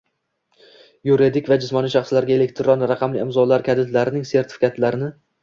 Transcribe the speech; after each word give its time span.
yuridik 1.09 1.51
va 1.53 1.57
jismoniy 1.65 1.93
shaxslarga 1.97 2.33
elektron 2.37 2.87
raqamli 2.93 3.23
imzolar 3.27 3.67
kalitlarining 3.69 4.27
sertifikatlarini 4.33 5.13